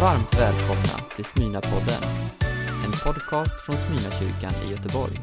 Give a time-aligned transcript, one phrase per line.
[0.00, 2.02] Varmt välkomna till Smyrnapodden,
[2.84, 5.20] en podcast från Smyrnakyrkan i Göteborg.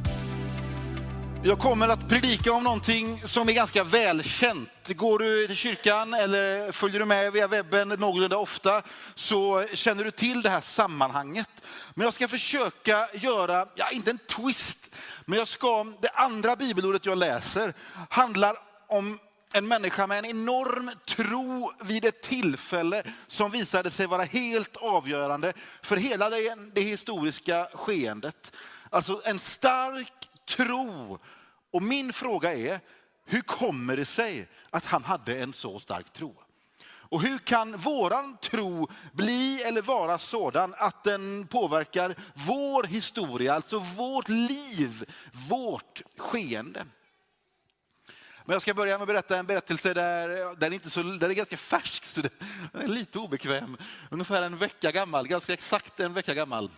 [1.44, 4.70] Jag kommer att predika om någonting som är ganska välkänt.
[4.88, 8.82] Går du till kyrkan eller följer du med via webben någorlunda ofta
[9.16, 11.50] så känner du till det här sammanhanget.
[11.94, 14.78] Men jag ska försöka göra, ja inte en twist,
[15.26, 17.74] men jag ska, det andra bibelordet jag läser
[18.10, 18.56] handlar
[18.88, 19.20] om
[19.54, 25.54] en människa med en enorm tro vid ett tillfälle som visade sig vara helt avgörande
[25.82, 28.56] för hela det, det historiska skeendet.
[28.90, 31.20] Alltså en stark tro.
[31.72, 32.80] Och min fråga är,
[33.26, 36.36] hur kommer det sig att han hade en så stark tro?
[36.84, 43.80] Och hur kan våran tro bli eller vara sådan att den påverkar vår historia, alltså
[43.80, 45.06] vårt liv,
[45.50, 46.86] vårt skeende?
[48.46, 51.30] Men jag ska börja med att berätta en berättelse där den är, inte så, den
[51.32, 52.32] är ganska färsk, så den
[52.82, 53.78] är lite obekväm.
[54.10, 56.72] Ungefär en vecka gammal, ganska exakt en vecka gammal.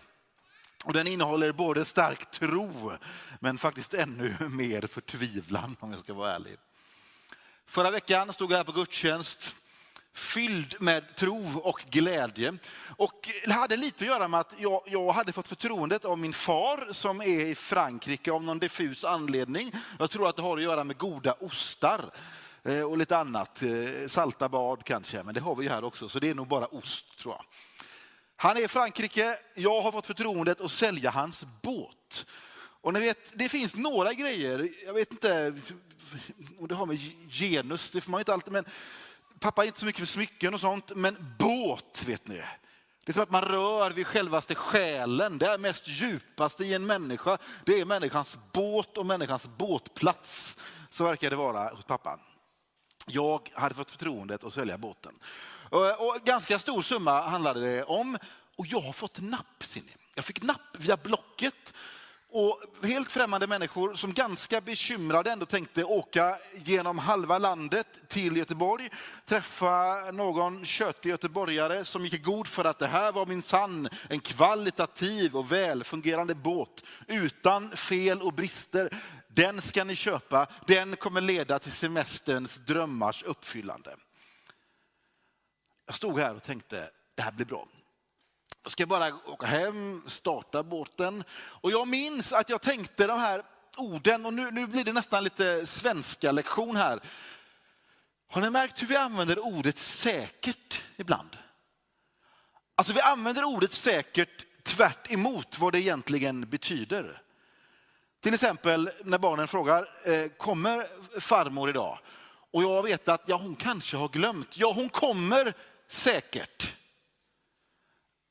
[0.83, 2.91] Och den innehåller både stark tro,
[3.39, 6.57] men faktiskt ännu mer förtvivlan om jag ska vara ärlig.
[7.65, 9.55] Förra veckan stod jag här på gudstjänst
[10.13, 12.57] fylld med tro och glädje.
[12.97, 16.33] Och det hade lite att göra med att jag, jag, hade fått förtroendet av min
[16.33, 19.71] far som är i Frankrike av någon diffus anledning.
[19.99, 22.11] Jag tror att det har att göra med goda ostar
[22.63, 23.61] eh, och lite annat.
[23.63, 26.47] Eh, salta bad kanske, men det har vi ju här också, så det är nog
[26.47, 27.45] bara ost tror jag.
[28.35, 32.25] Han är i Frankrike, jag har fått förtroendet att sälja hans båt.
[32.81, 35.55] Och ni vet, det finns några grejer, jag vet inte
[36.59, 38.65] om det har med genus, det får man ju inte alltid, men
[39.43, 42.43] pappa är inte så mycket för smycken och sånt, men båt vet ni.
[43.05, 46.85] Det är som att man rör vid självaste själen, det är mest djupaste i en
[46.85, 47.37] människa.
[47.65, 50.57] Det är människans båt och människans båtplats.
[50.89, 52.19] Så verkar det vara hos pappan.
[53.07, 55.13] Jag hade fått förtroendet att sälja båten.
[55.69, 58.17] Och, ganska stor summa handlade det om.
[58.57, 59.63] Och jag har fått napp.
[60.15, 61.73] Jag fick napp via Blocket
[62.35, 68.89] och helt främmande människor som ganska bekymrade ändå tänkte åka genom halva landet till Göteborg,
[69.25, 73.89] träffa någon köttig göteborgare som gick i god för att det här var min sann
[74.09, 78.89] en kvalitativ och välfungerande båt utan fel och brister.
[79.27, 83.95] Den ska ni köpa, den kommer leda till semesterns drömmars uppfyllande.
[85.85, 87.67] Jag stod här och tänkte, det här blir bra.
[88.63, 91.23] Jag ska bara åka hem, starta båten.
[91.33, 93.41] Och jag minns att jag tänkte de här
[93.77, 96.99] orden, och nu, nu blir det nästan lite svenska lektion här.
[98.29, 101.37] Har ni märkt hur vi använder ordet säkert ibland?
[102.75, 107.21] Alltså vi använder ordet säkert tvärt emot vad det egentligen betyder.
[108.21, 110.85] Till exempel när barnen frågar, eh, kommer
[111.19, 111.99] farmor idag?
[112.51, 114.57] Och jag vet att ja, hon kanske har glömt.
[114.57, 115.53] Ja, hon kommer
[115.87, 116.75] säkert.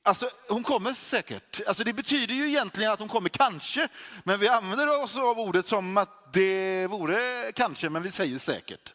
[0.04, 1.60] Alltså, hon kommer säkert.
[1.66, 3.88] Alltså, det betyder ju egentligen att hon kommer kanske,
[4.24, 8.92] men vi använder oss av ordet som att det vore kanske, men vi säger säkert.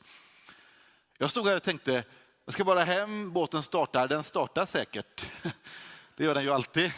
[1.17, 2.03] Jag stod här och tänkte,
[2.46, 5.31] jag ska bara hem, båten startar, den startar säkert.
[6.16, 6.91] Det gör den ju alltid.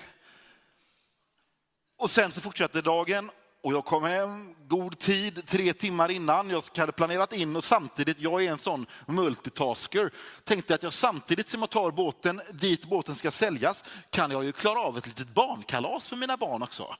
[1.98, 3.32] Och sen så fortsätter dagen
[3.62, 6.50] och jag kom hem god tid, tre timmar innan.
[6.50, 10.12] Jag hade planerat in och samtidigt, jag är en sån multitasker,
[10.44, 14.52] tänkte att jag samtidigt som jag tar båten dit båten ska säljas kan jag ju
[14.52, 16.96] klara av ett litet barnkalas för mina barn också.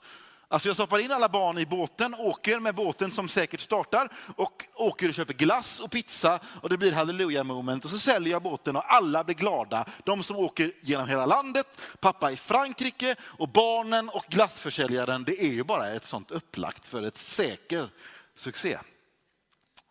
[0.52, 4.66] Alltså jag stoppar in alla barn i båten, åker med båten som säkert startar och
[4.74, 8.44] åker och köper glass och pizza och det blir halleluja moment och så säljer jag
[8.44, 9.86] båten och alla blir glada.
[10.04, 11.68] De som åker genom hela landet,
[12.00, 15.24] pappa i Frankrike och barnen och glassförsäljaren.
[15.24, 17.90] Det är ju bara ett sånt upplagt för ett säker
[18.36, 18.78] succé.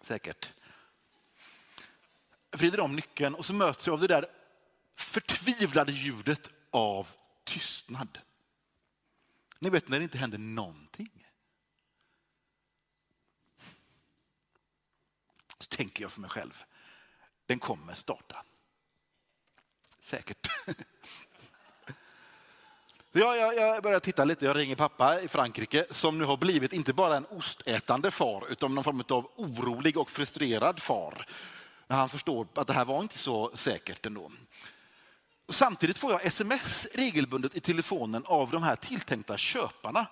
[0.02, 0.52] Säkert.
[2.50, 4.26] Jag vrider om nyckeln och så möts jag av det där
[4.96, 7.06] förtvivlade ljudet av
[7.44, 8.19] tystnad.
[9.58, 11.28] Ni vet när det inte händer någonting.
[15.58, 16.64] Så tänker jag för mig själv,
[17.46, 18.44] den kommer starta.
[20.00, 20.48] Säkert.
[23.12, 26.72] Jag, jag, jag börjar titta lite, jag ringer pappa i Frankrike som nu har blivit
[26.72, 31.26] inte bara en ostätande far utan någon form av orolig och frustrerad far.
[31.87, 34.31] När han förstår att det här var inte så säkert ändå.
[35.48, 40.06] Samtidigt får jag sms regelbundet i telefonen av de här tilltänkta köparna.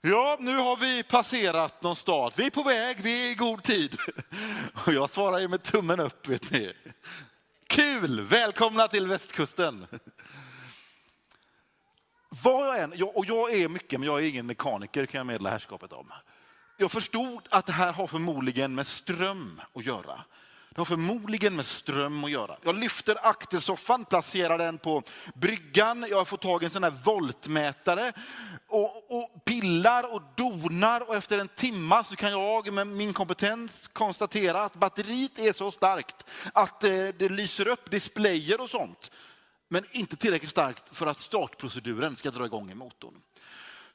[0.00, 2.32] Ja, nu har vi passerat någon stad.
[2.36, 3.98] Vi är på väg, vi är i god tid.
[4.86, 6.72] Och jag svarar ju med tummen upp, vet ni.
[7.66, 8.20] Kul!
[8.20, 9.86] Välkomna till västkusten.
[12.28, 15.50] Vad jag än, och jag är mycket, men jag är ingen mekaniker kan jag meddela
[15.50, 16.12] herrskapet om.
[16.76, 20.24] Jag förstod att det här har förmodligen med ström att göra.
[20.78, 22.56] Det har förmodligen med ström att göra.
[22.62, 25.02] Jag lyfter aktersoffan, placerar den på
[25.34, 26.06] bryggan.
[26.10, 28.12] Jag får tag i en sån här voltmätare
[28.68, 33.72] och, och pillar och donar och efter en timma så kan jag med min kompetens
[33.92, 39.10] konstatera att batteriet är så starkt att det, det lyser upp displayer och sånt.
[39.68, 43.14] Men inte tillräckligt starkt för att startproceduren ska dra igång i motorn.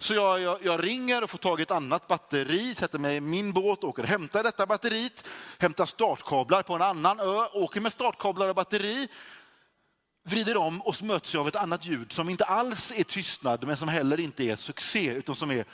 [0.03, 3.21] Så jag, jag, jag, ringer och får tag i ett annat batteri, sätter mig i
[3.21, 5.27] min båt, åker och hämtar detta batteriet,
[5.59, 9.07] hämtar startkablar på en annan ö, åker med startkablar och batteri,
[10.25, 13.67] vrider om och så möts jag av ett annat ljud som inte alls är tystnad
[13.67, 15.65] men som heller inte är succé utan som är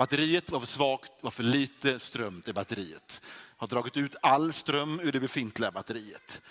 [0.00, 3.20] Batteriet var för svagt, var för lite ström till batteriet
[3.56, 6.42] har dragit ut all ström ur det befintliga batteriet.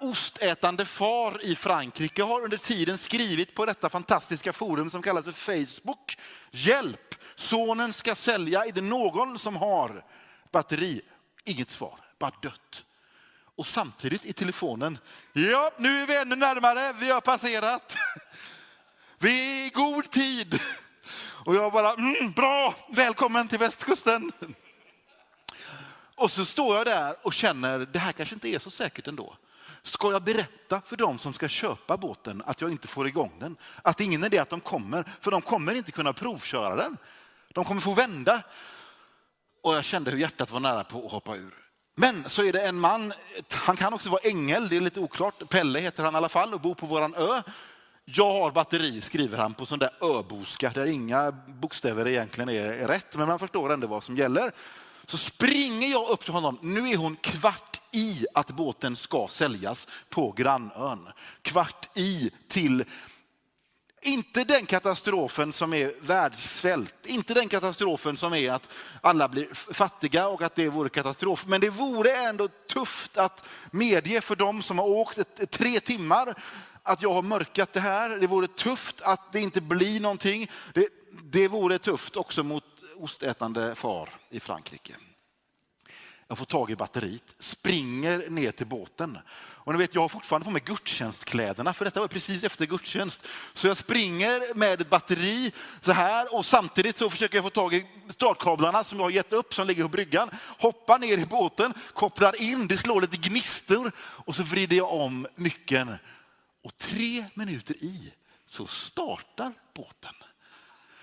[0.00, 5.32] Ostätande far i Frankrike har under tiden skrivit på detta fantastiska forum som kallas för
[5.32, 6.18] Facebook.
[6.50, 7.14] Hjälp!
[7.34, 8.64] Sonen ska sälja.
[8.64, 10.04] Är det någon som har
[10.52, 11.00] batteri?
[11.44, 12.84] Inget svar, bara dött.
[13.56, 14.98] Och samtidigt i telefonen.
[15.32, 16.92] Ja, nu är vi ännu närmare.
[17.00, 17.96] Vi har passerat.
[19.18, 20.60] Vi är i god tid.
[21.44, 24.32] Och jag bara, mm, bra, välkommen till västkusten.
[26.14, 29.36] Och så står jag där och känner, det här kanske inte är så säkert ändå.
[29.82, 33.56] Ska jag berätta för dem som ska köpa båten att jag inte får igång den?
[33.82, 36.96] Att det är ingen idé att de kommer, för de kommer inte kunna provköra den.
[37.54, 38.42] De kommer få vända.
[39.62, 41.54] Och jag kände hur hjärtat var nära på att hoppa ur.
[41.94, 43.12] Men så är det en man,
[43.50, 45.48] han kan också vara ängel, det är lite oklart.
[45.48, 47.42] Pelle heter han i alla fall och bor på våran ö.
[48.14, 53.16] Jag har batteri, skriver han på sån där öboska där inga bokstäver egentligen är rätt,
[53.16, 54.52] men man förstår ändå vad som gäller.
[55.06, 56.58] Så springer jag upp till honom.
[56.62, 61.08] Nu är hon kvart i att båten ska säljas på grannön.
[61.42, 62.84] Kvart i till
[64.02, 68.68] inte den katastrofen som är världssvält, inte den katastrofen som är att
[69.00, 71.44] alla blir fattiga och att det vore katastrof.
[71.46, 76.34] Men det vore ändå tufft att medge för dem som har åkt tre timmar
[76.88, 78.08] att jag har mörkat det här.
[78.08, 80.50] Det vore tufft att det inte blir någonting.
[80.74, 80.88] Det,
[81.22, 82.64] det vore tufft också mot
[82.96, 84.94] ostätande far i Frankrike.
[86.28, 89.18] Jag får tag i batteriet, springer ner till båten.
[89.38, 93.20] Och ni vet, jag har fortfarande på mig gudstjänstkläderna, för detta var precis efter gudstjänst.
[93.54, 97.74] Så jag springer med ett batteri så här och samtidigt så försöker jag få tag
[97.74, 100.30] i startkablarna som jag har gett upp som ligger på bryggan.
[100.58, 105.26] Hoppar ner i båten, kopplar in, det slår lite gnistor och så vrider jag om
[105.36, 105.96] nyckeln.
[106.68, 108.12] Och tre minuter i
[108.50, 110.14] så startar båten.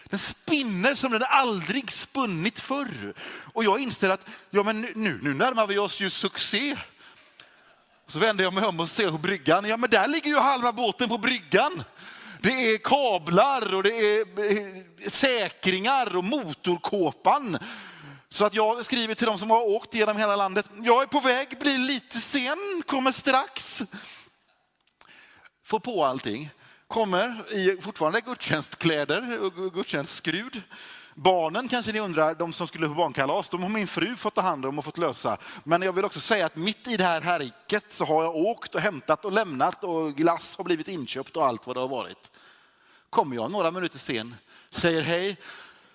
[0.03, 3.13] Den spinner som den aldrig spunnit förr.
[3.53, 6.77] Och jag inser att ja, men nu, nu närmar vi oss ju succé.
[8.07, 9.65] Så vänder jag mig om och ser på bryggan.
[9.65, 11.83] Ja, men där ligger ju halva båten på bryggan.
[12.41, 17.57] Det är kablar och det är eh, säkringar och motorkåpan.
[18.29, 20.65] Så att jag skriver till de som har åkt genom hela landet.
[20.83, 23.81] Jag är på väg, blir lite sen, kommer strax.
[25.65, 26.50] Får på allting
[26.88, 30.62] kommer i fortfarande gudstjänstkläder och gudstjänstskrud.
[31.13, 34.41] Barnen kanske ni undrar, de som skulle på barnkalas, de har min fru fått ta
[34.41, 35.38] hand om och fått lösa.
[35.63, 38.75] Men jag vill också säga att mitt i det här härriket så har jag åkt
[38.75, 42.31] och hämtat och lämnat och glass har blivit inköpt och allt vad det har varit.
[43.09, 44.35] Kommer jag några minuter sen,
[44.69, 45.38] säger hej.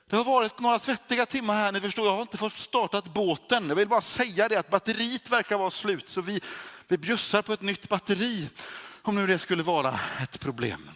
[0.09, 3.69] Det har varit några svettiga timmar här, ni förstår, jag har inte fått startat båten.
[3.69, 6.41] Jag vill bara säga det att batteriet verkar vara slut så vi,
[6.89, 8.49] vi bjussar på ett nytt batteri.
[9.11, 10.91] Om nu det skulle vara ett problem.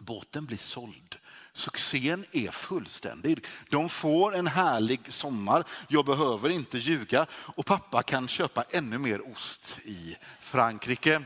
[0.00, 1.16] Båten blir såld.
[1.52, 3.46] Succén är fullständig.
[3.68, 5.64] De får en härlig sommar.
[5.88, 11.22] Jag behöver inte ljuga och pappa kan köpa ännu mer ost i Frankrike.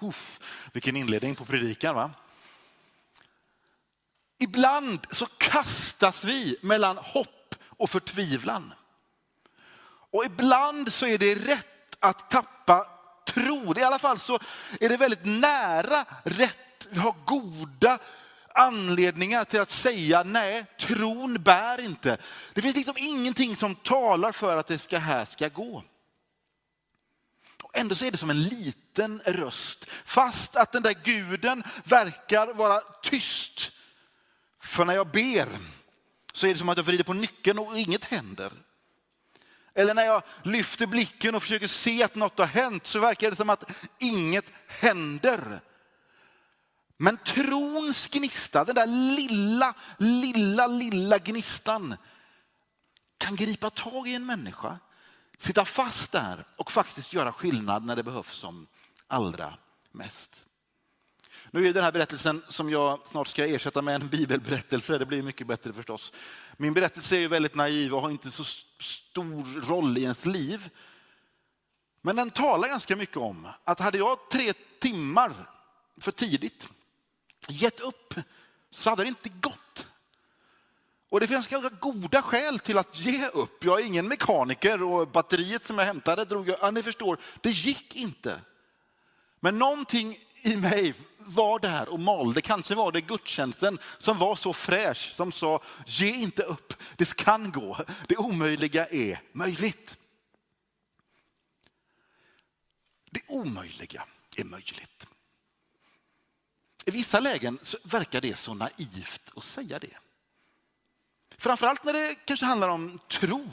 [0.00, 0.40] Uff,
[0.72, 2.10] vilken inledning på predikan va?
[4.38, 8.72] Ibland så kastas vi mellan hopp och förtvivlan.
[10.10, 12.97] Och ibland så är det rätt att tappa
[13.34, 13.78] tror.
[13.78, 14.38] I alla fall så
[14.80, 16.86] är det väldigt nära rätt.
[16.90, 17.98] Vi har goda
[18.54, 22.18] anledningar till att säga nej, tron bär inte.
[22.54, 25.82] Det finns liksom ingenting som talar för att det ska, här ska gå.
[27.62, 32.54] Och ändå så är det som en liten röst, fast att den där guden verkar
[32.54, 33.70] vara tyst.
[34.60, 35.48] För när jag ber
[36.32, 38.52] så är det som att jag vrider på nyckeln och inget händer.
[39.78, 43.36] Eller när jag lyfter blicken och försöker se att något har hänt så verkar det
[43.36, 45.60] som att inget händer.
[46.96, 51.96] Men trons gnista, den där lilla, lilla, lilla gnistan
[53.18, 54.78] kan gripa tag i en människa,
[55.38, 58.66] sitta fast där och faktiskt göra skillnad när det behövs som
[59.06, 59.54] allra
[59.92, 60.44] mest.
[61.50, 65.22] Nu är den här berättelsen som jag snart ska ersätta med en bibelberättelse, det blir
[65.22, 66.12] mycket bättre förstås.
[66.56, 68.44] Min berättelse är ju väldigt naiv och har inte så
[68.80, 70.70] stor roll i ens liv.
[72.02, 75.32] Men den talar ganska mycket om att hade jag tre timmar
[76.00, 76.68] för tidigt
[77.48, 78.14] gett upp
[78.70, 79.86] så hade det inte gått.
[81.10, 83.64] Och det finns ganska goda skäl till att ge upp.
[83.64, 87.50] Jag är ingen mekaniker och batteriet som jag hämtade drog jag, ja, ni förstår, det
[87.50, 88.40] gick inte.
[89.40, 92.40] Men någonting i mig var där och malde.
[92.40, 97.52] Kanske var det gudstjänsten som var så fräsch som sa, ge inte upp, det kan
[97.52, 97.78] gå,
[98.08, 99.96] det omöjliga är möjligt.
[103.10, 104.04] Det omöjliga
[104.36, 105.06] är möjligt.
[106.84, 109.96] I vissa lägen verkar det så naivt att säga det.
[111.38, 113.48] Framförallt när det kanske handlar om tro.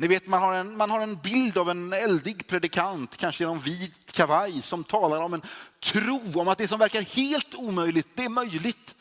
[0.00, 3.60] Ni vet, man har, en, man har en bild av en eldig predikant, kanske genom
[3.60, 5.42] vit kavaj, som talar om en
[5.80, 8.94] tro, om att det som verkar helt omöjligt, det är möjligt.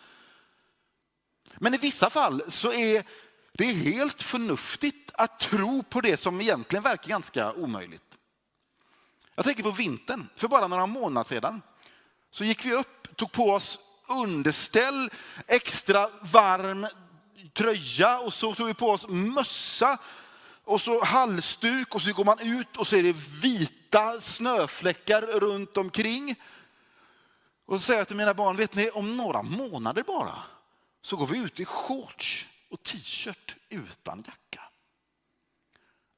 [1.56, 3.04] Men i vissa fall så är
[3.52, 8.18] det helt förnuftigt att tro på det som egentligen verkar ganska omöjligt.
[9.36, 11.62] Jag tänker på vintern, för bara några månader sedan
[12.32, 13.80] så gick vi upp, tog på oss
[14.10, 15.10] underställ,
[15.48, 16.88] extra varm
[17.54, 19.98] tröja och så tog vi på oss mössa
[20.70, 25.78] och så halsduk och så går man ut och så är det vita snöfläckar runt
[25.78, 26.36] omkring.
[27.66, 30.44] Och så säger jag till mina barn, vet ni om några månader bara
[31.02, 34.64] så går vi ut i shorts och t-shirt utan jacka.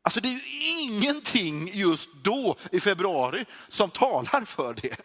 [0.02, 5.02] Alltså det är ju ingenting just då i februari som talar för det.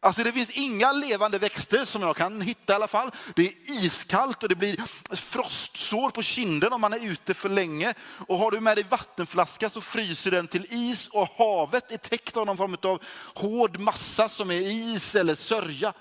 [0.00, 3.10] Alltså det finns inga levande växter som jag kan hitta i alla fall.
[3.36, 4.76] Det är iskallt och det blir
[5.16, 7.94] frostsår på kinden om man är ute för länge.
[8.26, 12.36] Och har du med dig vattenflaska så fryser den till is och havet är täckt
[12.36, 13.02] av någon form av
[13.34, 15.92] hård massa som är is eller sörja.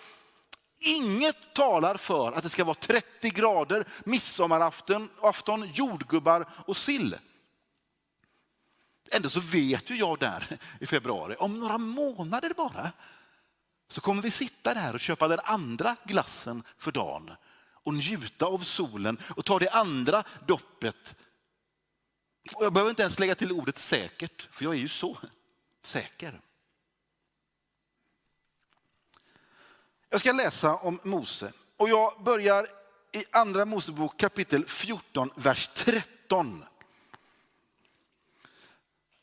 [0.79, 7.15] Inget talar för att det ska vara 30 grader, midsommarafton, afton, jordgubbar och sill.
[9.11, 12.91] Ändå så vet ju jag där i februari, om några månader bara,
[13.87, 17.31] så kommer vi sitta där och köpa den andra glassen för dagen
[17.87, 21.15] och njuta av solen och ta det andra doppet.
[22.53, 25.17] Och jag behöver inte ens lägga till ordet säkert, för jag är ju så
[25.83, 26.41] säker.
[30.09, 32.67] Jag ska läsa om Mose och jag börjar
[33.11, 36.65] i andra Mosebok kapitel 14, vers 13.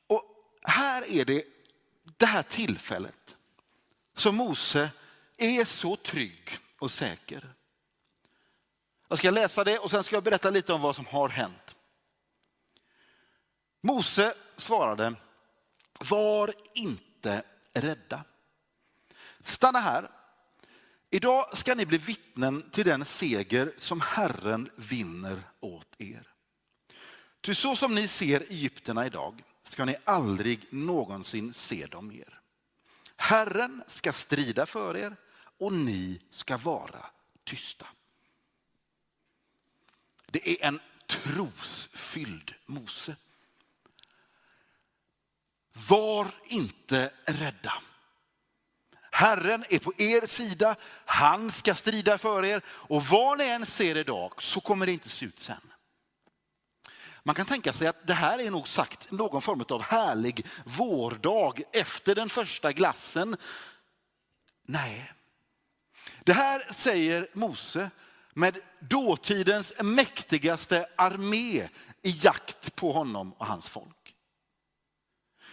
[0.06, 0.23] Och
[0.62, 1.44] här är det
[2.16, 3.24] det här tillfället
[4.14, 4.90] så Mose
[5.37, 7.54] är så trygg och säker.
[9.09, 11.76] Jag ska läsa det och sen ska jag berätta lite om vad som har hänt.
[13.80, 15.14] Mose svarade,
[15.99, 17.42] var inte
[17.73, 18.25] rädda.
[19.40, 20.11] Stanna här.
[21.11, 26.28] Idag ska ni bli vittnen till den seger som Herren vinner åt er.
[27.40, 32.40] Ty så som ni ser Egypterna idag ska ni aldrig någonsin se dem mer.
[33.16, 35.16] Herren ska strida för er
[35.59, 37.06] och ni ska vara
[37.44, 37.87] tysta.
[40.26, 43.16] Det är en trosfylld Mose.
[45.88, 47.83] Var inte rädda.
[49.11, 53.97] Herren är på er sida, han ska strida för er och vad ni än ser
[53.97, 55.74] idag så kommer det inte se ut sen.
[57.26, 61.62] Man kan tänka sig att det här är nog sagt någon form av härlig vårdag
[61.73, 63.37] efter den första glassen.
[64.66, 65.12] Nej,
[66.25, 67.90] det här säger Mose
[68.35, 71.69] med dåtidens mäktigaste armé
[72.02, 74.14] i jakt på honom och hans folk.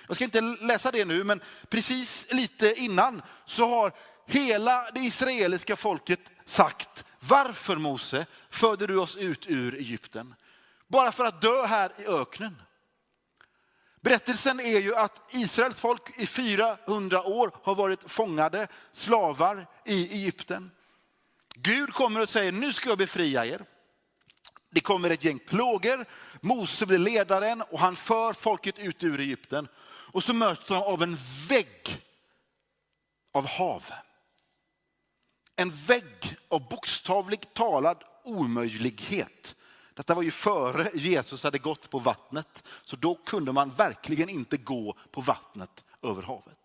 [0.07, 3.91] Jag ska inte läsa det nu, men precis lite innan så har
[4.27, 10.35] hela det israeliska folket sagt, varför Mose förde du oss ut ur Egypten?
[10.91, 12.61] Bara för att dö här i öknen.
[14.01, 20.71] Berättelsen är ju att Israels folk i 400 år har varit fångade slavar i Egypten.
[21.55, 23.65] Gud kommer och säger, nu ska jag befria er.
[24.69, 26.05] Det kommer ett gäng plågor,
[26.41, 29.67] Mose blir ledaren och han för folket ut ur Egypten.
[30.13, 31.17] Och så möts de av en
[31.49, 32.01] vägg
[33.33, 33.83] av hav.
[35.55, 39.55] En vägg av bokstavligt talad omöjlighet.
[39.93, 44.57] Detta var ju före Jesus hade gått på vattnet, så då kunde man verkligen inte
[44.57, 46.57] gå på vattnet över havet.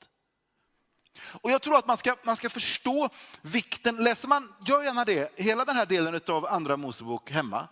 [1.23, 3.09] Och jag tror att man ska, man ska förstå
[3.43, 7.69] vikten, läser man, gör gärna det, hela den här delen av andra Mosebok hemma.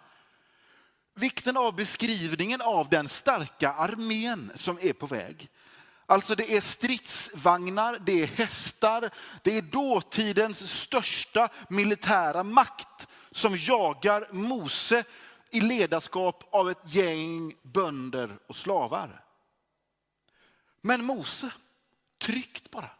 [1.14, 5.48] Vikten av beskrivningen av den starka armén som är på väg.
[6.06, 9.10] Alltså det är stridsvagnar, det är hästar,
[9.42, 15.04] det är dåtidens största militära makt som jagar Mose
[15.54, 19.24] i ledarskap av ett gäng bönder och slavar.
[20.80, 21.50] Men Mose,
[22.18, 22.90] tryggt bara,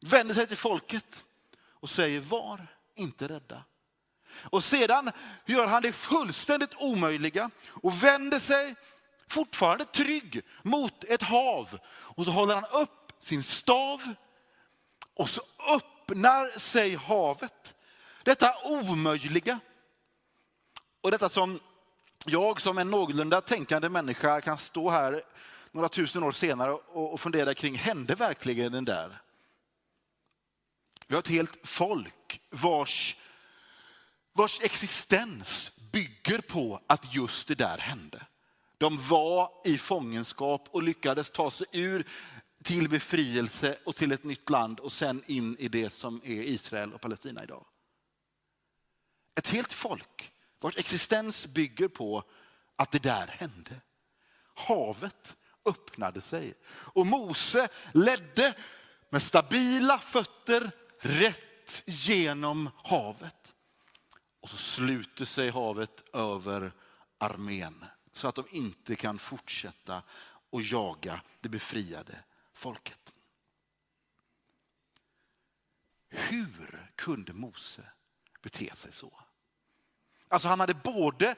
[0.00, 1.24] vänder sig till folket
[1.70, 3.64] och säger var inte rädda.
[4.34, 5.10] Och sedan
[5.46, 8.74] gör han det fullständigt omöjliga och vänder sig
[9.28, 11.78] fortfarande trygg mot ett hav.
[11.88, 14.14] Och så håller han upp sin stav
[15.14, 15.40] och så
[15.74, 17.74] öppnar sig havet.
[18.22, 19.60] Detta omöjliga.
[21.06, 21.60] Och detta som
[22.24, 25.22] jag som en någorlunda tänkande människa kan stå här
[25.72, 29.22] några tusen år senare och fundera kring, hände verkligen den där?
[31.06, 33.16] Vi har ett helt folk vars,
[34.32, 38.26] vars existens bygger på att just det där hände.
[38.78, 42.06] De var i fångenskap och lyckades ta sig ur
[42.62, 46.92] till befrielse och till ett nytt land och sen in i det som är Israel
[46.92, 47.64] och Palestina idag.
[49.34, 52.24] Ett helt folk vars existens bygger på
[52.76, 53.80] att det där hände.
[54.54, 58.54] Havet öppnade sig och Mose ledde
[59.10, 60.70] med stabila fötter
[61.00, 63.54] rätt genom havet.
[64.40, 66.72] Och så sluter sig havet över
[67.18, 69.96] armén så att de inte kan fortsätta
[70.52, 73.12] att jaga det befriade folket.
[76.08, 77.82] Hur kunde Mose
[78.42, 79.25] bete sig så?
[80.28, 81.34] Alltså han hade både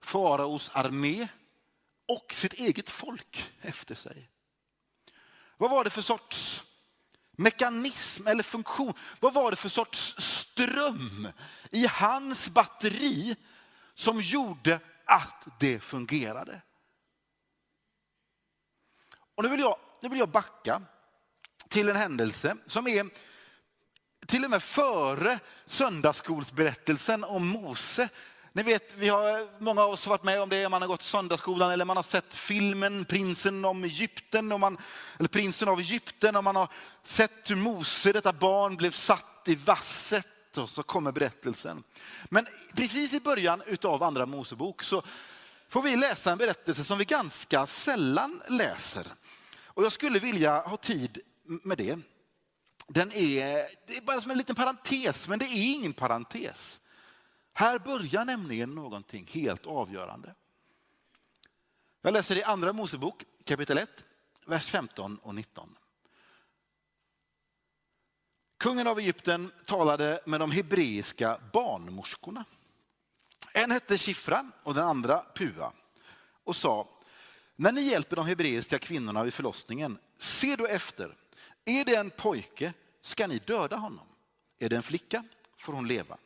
[0.00, 1.28] faraos armé
[2.08, 4.30] och sitt eget folk efter sig.
[5.56, 6.62] Vad var det för sorts
[7.30, 8.92] mekanism eller funktion?
[9.20, 11.28] Vad var det för sorts ström
[11.70, 13.36] i hans batteri
[13.94, 16.62] som gjorde att det fungerade?
[19.34, 20.82] Och nu vill jag, nu vill jag backa
[21.68, 23.10] till en händelse som är
[24.26, 28.08] till och med före söndagsskolsberättelsen om Mose.
[28.52, 31.02] Ni vet, vi har, många av oss har varit med om det, man har gått
[31.02, 34.78] söndagsskolan eller man har sett filmen Prinsen om Egypten, och man,
[35.18, 36.68] eller Prinsen av Egypten och man har
[37.04, 41.82] sett hur Mose, detta barn, blev satt i vasset och så kommer berättelsen.
[42.24, 42.46] Men
[42.76, 45.02] precis i början av andra Mosebok så
[45.68, 49.06] får vi läsa en berättelse som vi ganska sällan läser.
[49.56, 51.98] Och jag skulle vilja ha tid med det
[52.88, 56.80] den är, det är bara som en liten parentes, men det är ingen parentes.
[57.52, 60.34] Här börjar nämligen någonting helt avgörande.
[62.02, 63.88] Jag läser i Andra Mosebok kapitel 1,
[64.46, 65.76] vers 15 och 19.
[68.58, 72.44] Kungen av Egypten talade med de hebreiska barnmorskorna.
[73.52, 75.72] En hette Shifra och den andra Pua
[76.44, 76.88] och sa,
[77.56, 81.16] när ni hjälper de hebreiska kvinnorna vid förlossningen, se då efter
[81.64, 82.72] är det en pojke
[83.02, 84.06] ska ni döda honom.
[84.58, 85.24] Är det en flicka
[85.58, 86.18] får hon leva.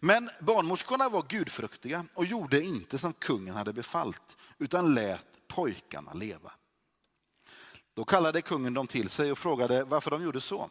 [0.00, 6.52] Men barnmorskorna var gudfruktiga och gjorde inte som kungen hade befallt utan lät pojkarna leva.
[7.94, 10.70] Då kallade kungen dem till sig och frågade varför de gjorde så.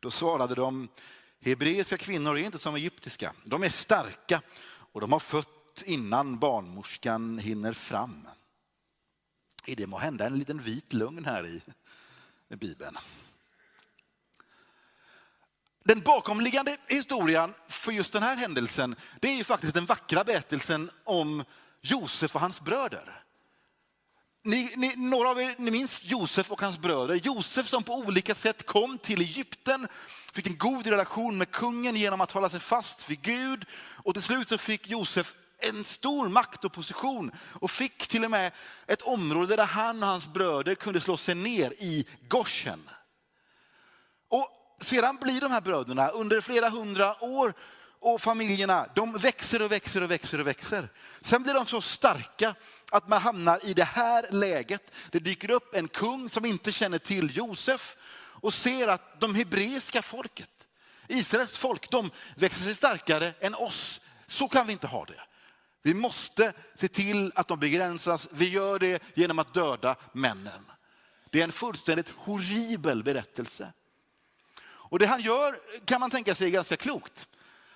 [0.00, 0.88] Då svarade de,
[1.40, 3.34] hebreiska kvinnor är inte som egyptiska.
[3.44, 8.28] De är starka och de har fött innan barnmorskan hinner fram.
[9.66, 11.62] Är det må hända en liten vit lögn här i
[12.56, 12.98] Bibeln.
[15.84, 20.90] Den bakomliggande historien för just den här händelsen, det är ju faktiskt den vackra berättelsen
[21.04, 21.44] om
[21.80, 23.22] Josef och hans bröder.
[24.44, 27.14] Ni, ni, några av er ni minns Josef och hans bröder.
[27.14, 29.88] Josef som på olika sätt kom till Egypten,
[30.32, 33.64] fick en god relation med kungen genom att hålla sig fast vid Gud.
[33.74, 38.30] Och till slut så fick Josef en stor makt och position och fick till och
[38.30, 38.52] med
[38.86, 42.90] ett område där han och hans bröder kunde slå sig ner i Goshen.
[44.28, 44.48] Och
[44.80, 47.54] sedan blir de här bröderna under flera hundra år
[48.00, 50.88] och familjerna, de växer och växer och växer och växer.
[51.20, 52.54] Sen blir de så starka
[52.90, 54.92] att man hamnar i det här läget.
[55.10, 60.02] Det dyker upp en kung som inte känner till Josef och ser att de hebreiska
[60.02, 60.50] folket,
[61.08, 64.00] Israels folk, de växer sig starkare än oss.
[64.26, 65.20] Så kan vi inte ha det.
[65.82, 68.26] Vi måste se till att de begränsas.
[68.30, 70.66] Vi gör det genom att döda männen.
[71.30, 73.72] Det är en fullständigt horribel berättelse.
[74.64, 77.28] Och det han gör kan man tänka sig är ganska klokt.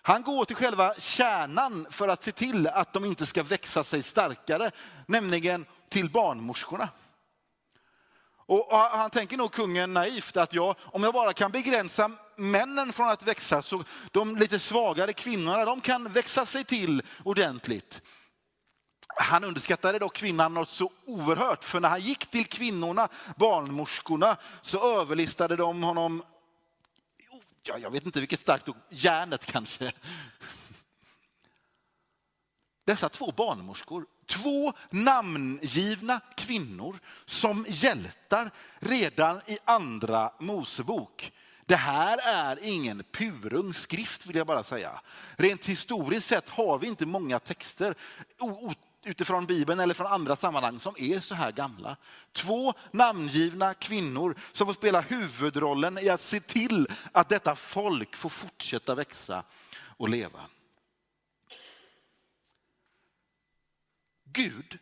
[0.03, 4.03] Han går till själva kärnan för att se till att de inte ska växa sig
[4.03, 4.71] starkare,
[5.07, 6.89] nämligen till barnmorskorna.
[8.47, 13.09] Och han tänker nog kungen naivt att ja, om jag bara kan begränsa männen från
[13.09, 18.03] att växa så de lite svagare kvinnorna de kan växa sig till ordentligt.
[19.19, 25.01] Han underskattade dock kvinnan något så oerhört, för när han gick till kvinnorna, barnmorskorna, så
[25.01, 26.23] överlistade de honom,
[27.63, 29.93] ja, jag vet inte vilket starkt ord, järnet kanske.
[32.85, 41.33] Dessa två barnmorskor, två namngivna kvinnor som hjältar redan i andra Mosebok.
[41.67, 45.01] Det här är ingen purung skrift vill jag bara säga.
[45.37, 47.95] Rent historiskt sett har vi inte många texter
[49.05, 51.97] utifrån Bibeln eller från andra sammanhang som är så här gamla.
[52.33, 58.29] Två namngivna kvinnor som får spela huvudrollen i att se till att detta folk får
[58.29, 59.45] fortsätta växa
[59.77, 60.41] och leva.
[64.25, 64.79] Gud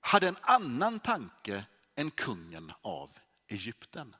[0.00, 3.10] hade en annan tanke än kungen av
[3.48, 4.14] Egypten.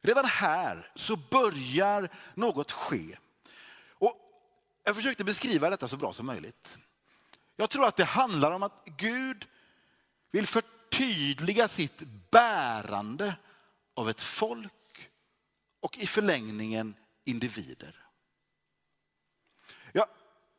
[0.00, 3.16] Redan här så börjar något ske.
[3.88, 4.16] Och
[4.84, 6.78] jag försökte beskriva detta så bra som möjligt.
[7.56, 9.46] Jag tror att det handlar om att Gud
[10.30, 13.36] vill förtydliga sitt bärande
[13.94, 15.10] av ett folk
[15.80, 18.06] och i förlängningen individer.
[19.92, 20.06] Jag,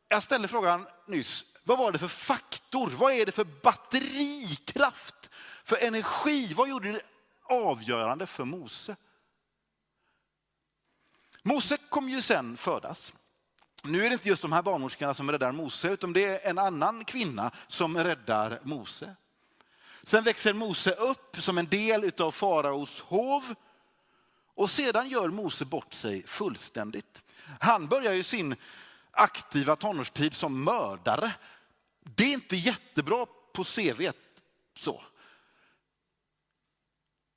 [0.08, 2.90] jag ställde frågan nyss, vad var det för faktor?
[2.90, 5.30] Vad är det för batterikraft?
[5.64, 6.54] För energi?
[6.54, 7.02] Vad gjorde det
[7.42, 8.96] avgörande för Mose?
[11.42, 13.12] Mose kom ju sen födas.
[13.84, 16.58] Nu är det inte just de här barnmorskorna som räddar Mose, utan det är en
[16.58, 19.16] annan kvinna som räddar Mose.
[20.02, 23.54] Sen växer Mose upp som en del av faraos hov
[24.54, 27.24] och sedan gör Mose bort sig fullständigt.
[27.60, 28.56] Han börjar ju sin
[29.10, 31.32] aktiva tonårstid som mördare.
[32.00, 34.10] Det är inte jättebra på CV.
[34.78, 35.02] Så.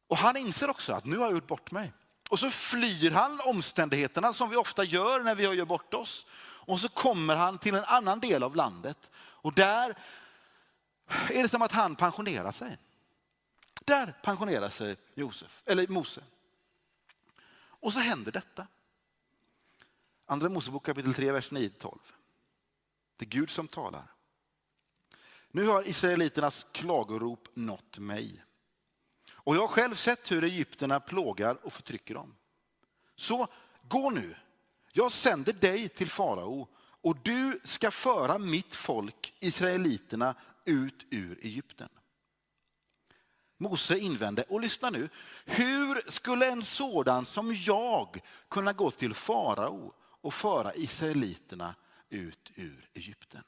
[0.07, 1.93] Och han inser också att nu har jag gjort bort mig.
[2.35, 6.25] Och så flyr han omständigheterna som vi ofta gör när vi gör bort oss.
[6.39, 9.97] Och så kommer han till en annan del av landet och där
[11.29, 12.77] är det som att han pensionerar sig.
[13.85, 16.23] Där pensionerar sig Josef, eller Mose.
[17.57, 18.67] Och så händer detta.
[20.25, 21.97] Andra Mosebok kapitel 3, vers 9-12.
[23.17, 24.13] Det är Gud som talar.
[25.51, 28.43] Nu har israeliternas klagorop nått mig.
[29.45, 32.35] Och jag har själv sett hur egyptierna plågar och förtrycker dem.
[33.15, 33.47] Så
[33.81, 34.35] gå nu,
[34.93, 41.89] jag sänder dig till farao och du ska föra mitt folk, israeliterna, ut ur Egypten.
[43.57, 45.09] Mose invände, och lyssna nu,
[45.45, 51.75] hur skulle en sådan som jag kunna gå till farao och föra israeliterna
[52.09, 53.43] ut ur Egypten?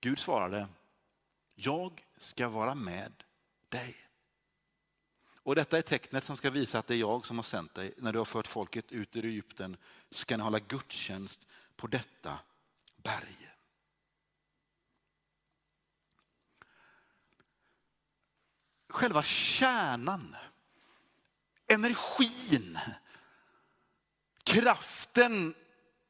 [0.00, 0.68] Gud svarade,
[1.54, 3.23] jag ska vara med
[3.74, 3.96] dig.
[5.44, 7.94] Och detta är tecknet som ska visa att det är jag som har sänt dig.
[7.96, 9.76] När du har fört folket ut ur Egypten
[10.10, 11.40] ska ni hålla gudstjänst
[11.76, 12.38] på detta
[12.96, 13.50] berg.
[18.88, 20.36] Själva kärnan,
[21.66, 22.78] energin,
[24.44, 25.54] kraften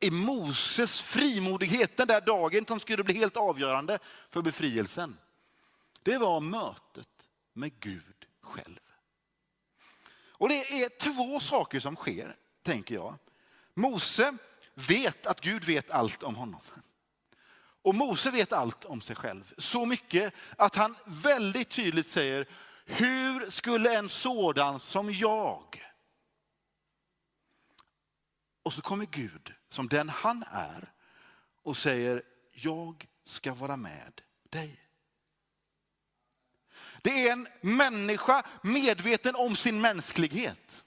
[0.00, 3.98] i Moses frimodighet den där dagen som skulle bli helt avgörande
[4.31, 5.18] för befrielsen.
[6.03, 7.13] Det var mötet
[7.55, 8.81] med Gud själv.
[10.45, 13.19] Och det är två saker som sker, tänker jag.
[13.75, 14.37] Mose
[14.75, 16.61] vet att Gud vet allt om honom.
[17.83, 19.55] Och Mose vet allt om sig själv.
[19.59, 22.49] Så mycket att han väldigt tydligt säger,
[22.87, 25.85] hur skulle en sådan som jag
[28.62, 30.93] och så kommer Gud som den han är
[31.62, 34.84] och säger, jag ska vara med dig.
[37.05, 40.85] Det är en människa medveten om sin mänsklighet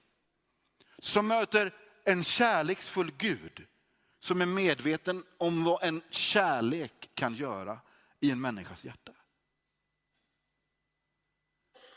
[1.00, 1.74] som möter
[2.06, 3.68] en kärleksfull Gud
[4.20, 7.80] som är medveten om vad en kärlek kan göra
[8.20, 9.12] i en människas hjärta.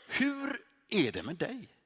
[0.07, 1.77] Hur är det med dig?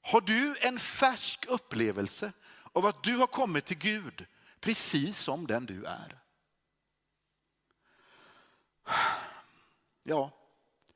[0.00, 2.32] Har du en färsk upplevelse
[2.72, 4.26] av att du har kommit till Gud
[4.60, 6.18] precis som den du är?
[10.02, 10.38] Ja,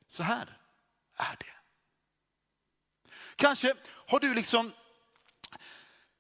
[0.08, 0.58] så här
[1.16, 1.56] är det.
[3.36, 3.74] Kanske
[4.06, 4.72] har du liksom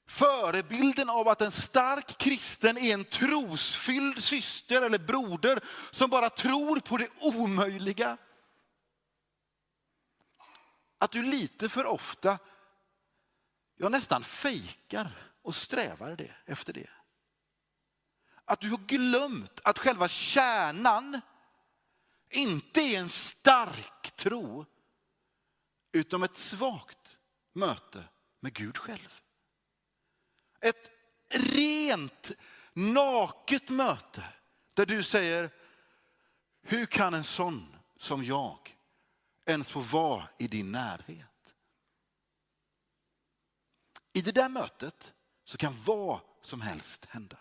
[0.06, 6.80] förebilden av att en stark kristen är en trosfylld syster eller broder som bara tror
[6.80, 8.16] på det omöjliga.
[10.98, 12.38] Att du lite för ofta,
[13.76, 16.90] jag nästan fejkar och strävar det, efter det.
[18.44, 21.20] Att du har glömt att själva kärnan
[22.30, 24.66] inte i en stark tro
[25.92, 27.16] utan ett svagt
[27.52, 28.04] möte
[28.40, 29.20] med Gud själv.
[30.60, 30.90] Ett
[31.28, 32.32] rent
[32.72, 34.24] naket möte
[34.74, 35.50] där du säger,
[36.62, 38.76] hur kan en sån som jag
[39.44, 41.54] ens få vara i din närhet?
[44.12, 47.38] I det där mötet så kan vad som helst hända.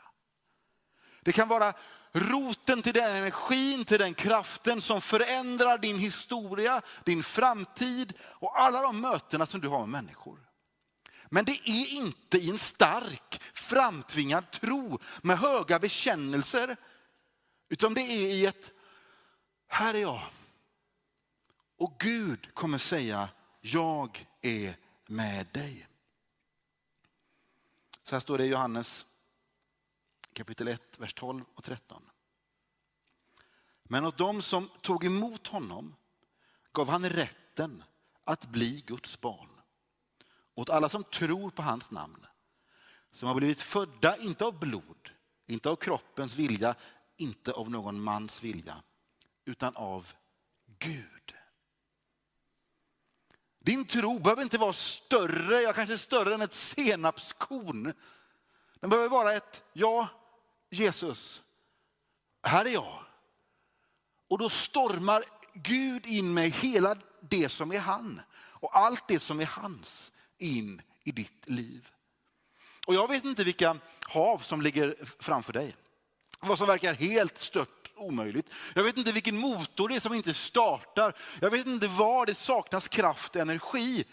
[1.25, 1.73] Det kan vara
[2.11, 8.81] roten till den energin, till den kraften som förändrar din historia, din framtid och alla
[8.81, 10.39] de mötena som du har med människor.
[11.29, 16.77] Men det är inte i en stark framtvingad tro med höga bekännelser,
[17.69, 18.71] utan det är i ett,
[19.67, 20.21] här är jag.
[21.77, 23.29] Och Gud kommer säga,
[23.61, 25.87] jag är med dig.
[28.03, 29.05] Så här står det i Johannes
[30.35, 32.09] kapitel 1, vers 12 och 13.
[33.83, 35.95] Men åt dem som tog emot honom
[36.71, 37.83] gav han rätten
[38.23, 39.49] att bli Guds barn.
[40.55, 42.25] Åt alla som tror på hans namn.
[43.11, 45.09] Som har blivit födda, inte av blod,
[45.45, 46.75] inte av kroppens vilja,
[47.17, 48.83] inte av någon mans vilja,
[49.45, 50.07] utan av
[50.79, 51.33] Gud.
[53.59, 57.93] Din tro behöver inte vara större, ja kanske större än ett senapskorn.
[58.79, 60.09] Den behöver vara ett, ja
[60.75, 61.41] Jesus,
[62.43, 62.99] här är jag.
[64.29, 69.39] Och då stormar Gud in med hela det som är han och allt det som
[69.39, 71.87] är hans in i ditt liv.
[72.87, 75.75] Och jag vet inte vilka hav som ligger framför dig.
[76.39, 78.49] Vad som verkar helt stört omöjligt.
[78.73, 81.15] Jag vet inte vilken motor det är som inte startar.
[81.39, 84.05] Jag vet inte var det saknas kraft och energi.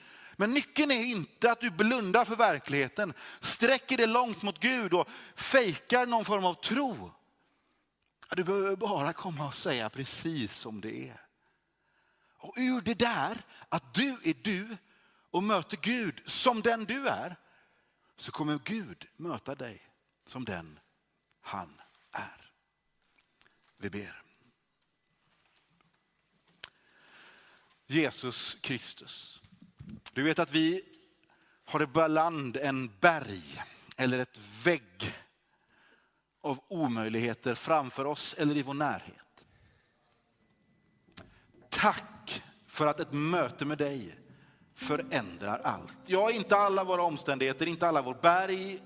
[0.42, 5.08] Men nyckeln är inte att du blundar för verkligheten, sträcker dig långt mot Gud och
[5.34, 7.12] fejkar någon form av tro.
[8.30, 11.20] Du behöver bara komma och säga precis som det är.
[12.36, 14.76] Och ur det där, att du är du
[15.30, 17.36] och möter Gud som den du är,
[18.16, 19.88] så kommer Gud möta dig
[20.26, 20.80] som den
[21.40, 21.80] han
[22.12, 22.52] är.
[23.76, 24.22] Vi ber.
[27.86, 29.41] Jesus Kristus.
[30.14, 30.80] Du vet att vi
[31.64, 33.62] har ibland en berg
[33.96, 35.14] eller ett vägg
[36.42, 39.44] av omöjligheter framför oss eller i vår närhet.
[41.70, 44.18] Tack för att ett möte med dig
[44.74, 45.98] förändrar allt.
[46.06, 48.82] Ja, inte alla våra omständigheter, inte alla vår berg,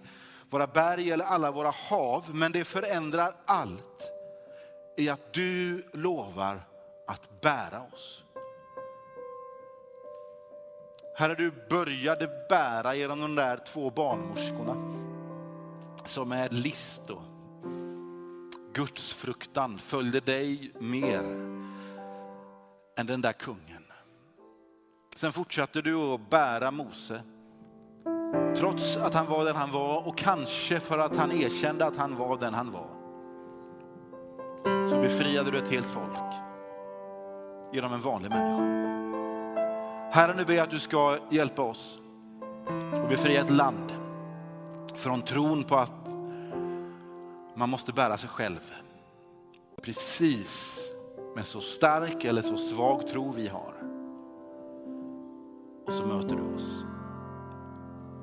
[0.51, 4.03] våra berg eller alla våra hav, men det förändrar allt
[4.97, 6.69] i att du lovar
[7.07, 8.23] att bära oss.
[11.19, 14.77] Herre, du började bära genom de där två barnmorskorna
[16.05, 17.23] som med list och
[18.73, 21.21] gudsfruktan följde dig mer
[22.97, 23.83] än den där kungen.
[25.17, 27.23] Sen fortsatte du att bära Mose.
[28.57, 32.17] Trots att han var den han var och kanske för att han erkände att han
[32.17, 32.89] var den han var.
[34.91, 36.35] Så befriade du ett helt folk
[37.73, 38.86] genom en vanlig människa.
[40.17, 41.99] Herre, nu ber jag att du ska hjälpa oss
[43.03, 43.93] och befria ett land
[44.95, 46.09] från tron på att
[47.57, 48.75] man måste bära sig själv.
[49.83, 50.79] Precis
[51.35, 53.75] med så stark eller så svag tro vi har.
[55.87, 56.85] Och så möter du oss.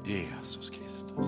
[0.06, 1.28] Jesus Kristus.